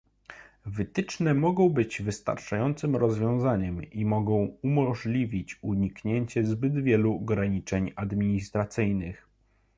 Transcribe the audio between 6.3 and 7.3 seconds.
zbyt wielu